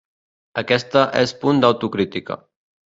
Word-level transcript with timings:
Aquesta 0.61 1.05
és 1.21 1.37
punt 1.45 1.63
d’autocrítica. 1.65 2.43